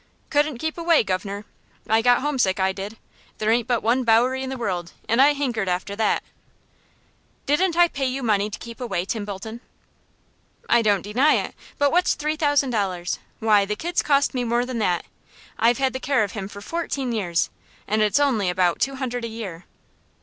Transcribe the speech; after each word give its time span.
"Couldn't 0.31 0.57
keep 0.57 0.79
away, 0.79 1.03
governor. 1.03 1.45
I 1.87 2.01
got 2.01 2.21
homesick, 2.21 2.59
I 2.59 2.71
did. 2.71 2.97
There 3.37 3.51
ain't 3.51 3.67
but 3.67 3.83
one 3.83 4.03
Bowery 4.03 4.41
in 4.41 4.49
the 4.49 4.57
world, 4.57 4.93
and 5.07 5.21
I 5.21 5.33
hankered 5.33 5.69
after 5.69 5.95
that" 5.95 6.23
"Didn't 7.45 7.77
I 7.77 7.87
pay 7.87 8.07
you 8.07 8.23
money 8.23 8.49
to 8.49 8.57
keep 8.57 8.81
away, 8.81 9.05
Tim 9.05 9.25
Bolton?" 9.25 9.61
"I 10.67 10.81
don't 10.81 11.03
deny 11.03 11.35
it; 11.35 11.53
but 11.77 11.91
what's 11.91 12.15
three 12.15 12.35
thousand 12.35 12.71
dollars? 12.71 13.19
Why, 13.37 13.63
the 13.63 13.75
kid's 13.75 14.01
cost 14.01 14.33
me 14.33 14.43
more 14.43 14.65
than 14.65 14.79
that. 14.79 15.05
I've 15.59 15.77
had 15.77 15.93
the 15.93 15.99
care 15.99 16.23
of 16.23 16.31
him 16.31 16.47
for 16.47 16.61
fourteen 16.61 17.11
years, 17.11 17.51
and 17.87 18.01
it's 18.01 18.19
only 18.19 18.49
about 18.49 18.79
two 18.79 18.95
hundred 18.95 19.23
a 19.23 19.27
year." 19.27 19.65